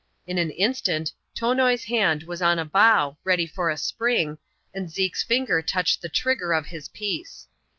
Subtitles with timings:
[0.25, 4.39] In an in stant, Tonoi's hand was on a bough, ready for a spring,
[4.73, 7.45] and Zeke's finger touched the trigger of his piece.